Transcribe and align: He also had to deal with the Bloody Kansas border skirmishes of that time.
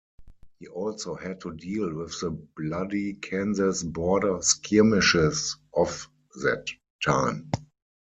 He 0.57 0.65
also 0.65 1.13
had 1.13 1.41
to 1.41 1.51
deal 1.51 1.93
with 1.93 2.19
the 2.21 2.31
Bloody 2.57 3.13
Kansas 3.13 3.83
border 3.83 4.39
skirmishes 4.41 5.59
of 5.75 6.09
that 6.41 6.65
time. 7.05 7.51